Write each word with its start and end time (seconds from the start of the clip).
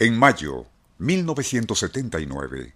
En 0.00 0.16
mayo 0.16 0.66
1979, 0.98 2.72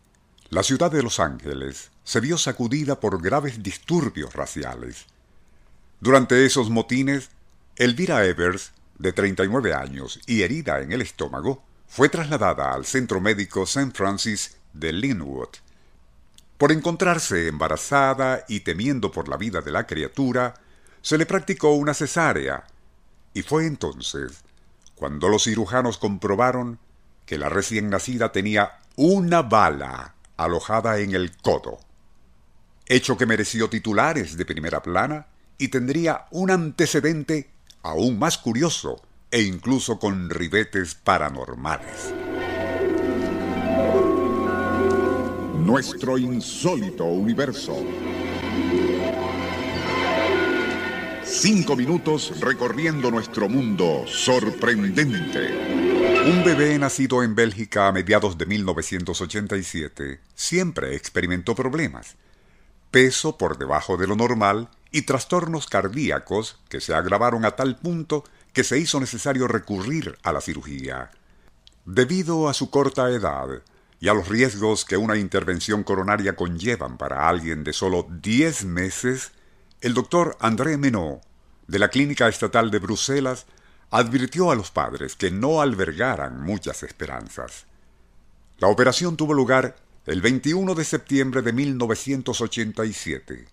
la 0.50 0.64
ciudad 0.64 0.90
de 0.90 1.04
Los 1.04 1.20
Ángeles 1.20 1.92
se 2.02 2.18
vio 2.18 2.36
sacudida 2.36 2.98
por 2.98 3.22
graves 3.22 3.62
disturbios 3.62 4.34
raciales. 4.34 5.06
Durante 6.00 6.44
esos 6.44 6.68
motines, 6.68 7.30
Elvira 7.76 8.24
Evers, 8.24 8.72
de 8.98 9.12
39 9.12 9.72
años 9.72 10.18
y 10.26 10.42
herida 10.42 10.80
en 10.80 10.90
el 10.90 11.00
estómago, 11.00 11.62
fue 11.86 12.08
trasladada 12.08 12.74
al 12.74 12.86
centro 12.86 13.20
médico 13.20 13.62
St. 13.62 13.92
Francis 13.94 14.56
de 14.72 14.92
Linwood. 14.92 15.50
Por 16.58 16.72
encontrarse 16.72 17.46
embarazada 17.46 18.44
y 18.48 18.60
temiendo 18.60 19.12
por 19.12 19.28
la 19.28 19.36
vida 19.36 19.60
de 19.60 19.70
la 19.70 19.86
criatura, 19.86 20.54
se 21.02 21.18
le 21.18 21.26
practicó 21.26 21.70
una 21.74 21.94
cesárea, 21.94 22.64
y 23.32 23.42
fue 23.42 23.66
entonces 23.66 24.42
cuando 24.96 25.28
los 25.28 25.44
cirujanos 25.44 25.98
comprobaron 25.98 26.80
que 27.32 27.38
la 27.38 27.48
recién 27.48 27.88
nacida 27.88 28.30
tenía 28.30 28.72
una 28.94 29.40
bala 29.40 30.16
alojada 30.36 30.98
en 30.98 31.14
el 31.14 31.34
codo, 31.38 31.80
hecho 32.84 33.16
que 33.16 33.24
mereció 33.24 33.70
titulares 33.70 34.36
de 34.36 34.44
primera 34.44 34.82
plana 34.82 35.28
y 35.56 35.68
tendría 35.68 36.26
un 36.30 36.50
antecedente 36.50 37.48
aún 37.82 38.18
más 38.18 38.36
curioso 38.36 39.00
e 39.30 39.40
incluso 39.40 39.98
con 39.98 40.28
ribetes 40.28 40.94
paranormales. 40.94 42.12
Nuestro 45.56 46.18
insólito 46.18 47.06
universo. 47.06 47.82
Cinco 51.24 51.76
minutos 51.76 52.38
recorriendo 52.40 53.10
nuestro 53.10 53.48
mundo 53.48 54.04
sorprendente. 54.06 55.91
Un 56.24 56.44
bebé 56.44 56.78
nacido 56.78 57.24
en 57.24 57.34
Bélgica 57.34 57.88
a 57.88 57.92
mediados 57.92 58.38
de 58.38 58.46
1987 58.46 60.20
siempre 60.36 60.94
experimentó 60.94 61.56
problemas. 61.56 62.14
Peso 62.92 63.36
por 63.36 63.58
debajo 63.58 63.96
de 63.96 64.06
lo 64.06 64.14
normal 64.14 64.68
y 64.92 65.02
trastornos 65.02 65.66
cardíacos 65.66 66.60
que 66.68 66.80
se 66.80 66.94
agravaron 66.94 67.44
a 67.44 67.56
tal 67.56 67.76
punto 67.76 68.22
que 68.52 68.62
se 68.62 68.78
hizo 68.78 69.00
necesario 69.00 69.48
recurrir 69.48 70.16
a 70.22 70.32
la 70.32 70.40
cirugía. 70.40 71.10
Debido 71.86 72.48
a 72.48 72.54
su 72.54 72.70
corta 72.70 73.10
edad 73.10 73.48
y 73.98 74.06
a 74.06 74.14
los 74.14 74.28
riesgos 74.28 74.84
que 74.84 74.96
una 74.96 75.16
intervención 75.16 75.82
coronaria 75.82 76.36
conllevan 76.36 76.98
para 76.98 77.28
alguien 77.28 77.64
de 77.64 77.72
solo 77.72 78.06
10 78.22 78.66
meses, 78.66 79.32
el 79.80 79.92
doctor 79.92 80.36
André 80.38 80.76
Menot, 80.76 81.20
de 81.66 81.78
la 81.80 81.88
Clínica 81.88 82.28
Estatal 82.28 82.70
de 82.70 82.78
Bruselas, 82.78 83.46
advirtió 83.92 84.50
a 84.50 84.54
los 84.54 84.70
padres 84.70 85.14
que 85.16 85.30
no 85.30 85.60
albergaran 85.60 86.42
muchas 86.42 86.82
esperanzas. 86.82 87.66
La 88.58 88.68
operación 88.68 89.18
tuvo 89.18 89.34
lugar 89.34 89.76
el 90.06 90.22
21 90.22 90.74
de 90.74 90.84
septiembre 90.84 91.42
de 91.42 91.52
1987, 91.52 93.44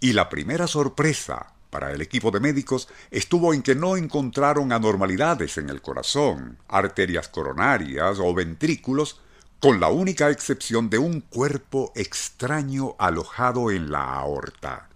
y 0.00 0.14
la 0.14 0.30
primera 0.30 0.66
sorpresa 0.66 1.52
para 1.68 1.92
el 1.92 2.00
equipo 2.00 2.30
de 2.30 2.40
médicos 2.40 2.88
estuvo 3.10 3.52
en 3.52 3.62
que 3.62 3.74
no 3.74 3.98
encontraron 3.98 4.72
anormalidades 4.72 5.58
en 5.58 5.68
el 5.68 5.82
corazón, 5.82 6.56
arterias 6.66 7.28
coronarias 7.28 8.18
o 8.20 8.32
ventrículos, 8.32 9.20
con 9.60 9.80
la 9.80 9.88
única 9.88 10.30
excepción 10.30 10.88
de 10.88 10.96
un 10.96 11.20
cuerpo 11.20 11.92
extraño 11.94 12.96
alojado 12.98 13.70
en 13.70 13.90
la 13.92 14.14
aorta. 14.14 14.88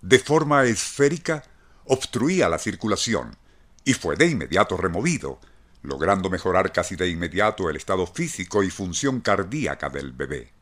De 0.00 0.18
forma 0.18 0.64
esférica, 0.64 1.44
obstruía 1.84 2.48
la 2.48 2.58
circulación 2.58 3.36
y 3.84 3.94
fue 3.94 4.16
de 4.16 4.26
inmediato 4.26 4.76
removido, 4.76 5.40
logrando 5.82 6.30
mejorar 6.30 6.72
casi 6.72 6.96
de 6.96 7.08
inmediato 7.08 7.70
el 7.70 7.76
estado 7.76 8.06
físico 8.06 8.62
y 8.62 8.70
función 8.70 9.20
cardíaca 9.20 9.88
del 9.88 10.12
bebé. 10.12 10.52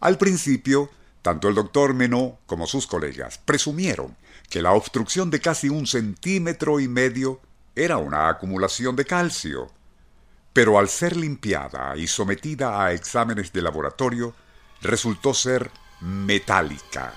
Al 0.00 0.16
principio, 0.18 0.90
tanto 1.22 1.48
el 1.48 1.54
doctor 1.54 1.94
Menot 1.94 2.38
como 2.46 2.66
sus 2.66 2.86
colegas 2.86 3.38
presumieron 3.38 4.16
que 4.48 4.62
la 4.62 4.72
obstrucción 4.72 5.30
de 5.30 5.40
casi 5.40 5.68
un 5.68 5.86
centímetro 5.86 6.80
y 6.80 6.88
medio 6.88 7.40
era 7.74 7.98
una 7.98 8.28
acumulación 8.28 8.96
de 8.96 9.04
calcio, 9.04 9.70
pero 10.52 10.78
al 10.78 10.88
ser 10.88 11.16
limpiada 11.16 11.96
y 11.96 12.06
sometida 12.06 12.82
a 12.82 12.92
exámenes 12.92 13.52
de 13.52 13.62
laboratorio, 13.62 14.34
resultó 14.82 15.34
ser 15.34 15.70
metálica. 16.00 17.12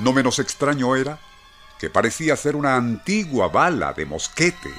No 0.00 0.12
menos 0.12 0.38
extraño 0.38 0.96
era 0.96 1.18
que 1.78 1.90
parecía 1.90 2.36
ser 2.36 2.56
una 2.56 2.76
antigua 2.76 3.48
bala 3.48 3.92
de 3.92 4.06
mosquete, 4.06 4.72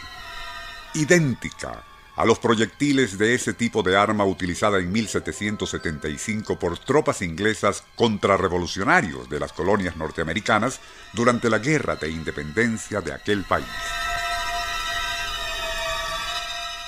idéntica 0.94 1.84
a 2.16 2.26
los 2.26 2.40
proyectiles 2.40 3.18
de 3.18 3.36
ese 3.36 3.54
tipo 3.54 3.84
de 3.84 3.98
arma 3.98 4.26
utilizada 4.26 4.80
en 4.80 4.92
1775 4.92 6.58
por 6.58 6.78
tropas 6.80 7.22
inglesas 7.22 7.84
contrarrevolucionarios 7.96 9.30
de 9.30 9.40
las 9.40 9.52
colonias 9.52 9.98
norteamericanas 9.98 10.80
durante 11.14 11.50
la 11.50 11.60
guerra 11.60 11.98
de 11.98 12.10
independencia 12.10 13.02
de 13.02 13.14
aquel 13.14 13.44
país. 13.44 13.66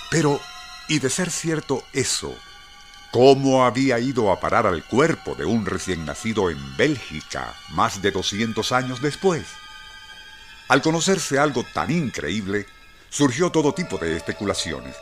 Pero, 0.10 0.40
y 0.88 1.00
de 1.00 1.10
ser 1.10 1.30
cierto 1.30 1.84
eso, 1.92 2.34
¿cómo 3.12 3.66
había 3.66 4.00
ido 4.00 4.32
a 4.32 4.40
parar 4.40 4.68
al 4.68 4.84
cuerpo 4.84 5.36
de 5.36 5.46
un 5.46 5.66
recién 5.66 6.06
nacido 6.06 6.50
en 6.50 6.78
Bélgica 6.78 7.54
más 7.70 8.02
de 8.02 8.12
200 8.12 8.72
años 8.72 9.02
después? 9.02 9.44
Al 10.68 10.82
conocerse 10.82 11.40
algo 11.40 11.64
tan 11.74 11.92
increíble, 11.92 12.66
surgió 13.10 13.52
todo 13.52 13.74
tipo 13.74 13.98
de 13.98 14.16
especulaciones 14.16 14.96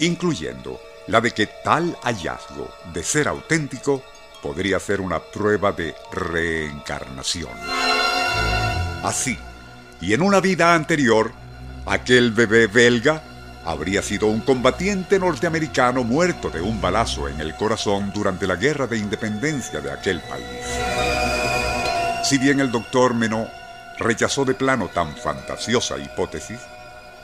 incluyendo 0.00 0.80
la 1.06 1.20
de 1.20 1.30
que 1.32 1.46
tal 1.46 1.96
hallazgo, 2.02 2.70
de 2.92 3.04
ser 3.04 3.28
auténtico, 3.28 4.02
podría 4.42 4.80
ser 4.80 5.00
una 5.00 5.20
prueba 5.20 5.72
de 5.72 5.94
reencarnación. 6.12 7.52
Así, 9.02 9.38
y 10.00 10.14
en 10.14 10.22
una 10.22 10.40
vida 10.40 10.74
anterior, 10.74 11.32
aquel 11.86 12.32
bebé 12.32 12.66
belga 12.66 13.22
habría 13.64 14.02
sido 14.02 14.26
un 14.28 14.40
combatiente 14.40 15.18
norteamericano 15.18 16.04
muerto 16.04 16.50
de 16.50 16.60
un 16.60 16.80
balazo 16.80 17.28
en 17.28 17.40
el 17.40 17.54
corazón 17.54 18.10
durante 18.12 18.46
la 18.46 18.56
guerra 18.56 18.86
de 18.86 18.98
independencia 18.98 19.80
de 19.80 19.92
aquel 19.92 20.20
país. 20.20 20.46
Si 22.24 22.38
bien 22.38 22.60
el 22.60 22.70
doctor 22.70 23.14
Menot 23.14 23.50
rechazó 23.98 24.44
de 24.44 24.54
plano 24.54 24.88
tan 24.88 25.14
fantasiosa 25.16 25.98
hipótesis, 25.98 26.60